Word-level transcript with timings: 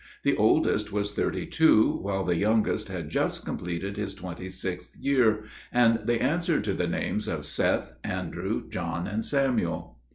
The 0.23 0.35
oldest 0.35 0.91
was 0.91 1.11
thirty 1.11 1.45
two, 1.45 1.91
while 2.01 2.23
the 2.23 2.35
youngest 2.35 2.87
had 2.87 3.09
just 3.11 3.45
completed 3.45 3.97
his 3.97 4.15
twenty 4.15 4.49
sixth 4.49 4.97
year, 4.97 5.43
and 5.71 5.99
they 6.05 6.17
answered 6.19 6.63
to 6.63 6.73
the 6.73 6.87
names 6.87 7.27
of 7.27 7.45
Seth, 7.45 7.93
Andrew, 8.03 8.67
John, 8.67 9.05
and 9.05 9.23
Samuel. 9.23 9.99